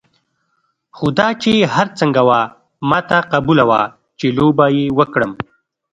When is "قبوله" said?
3.31-3.63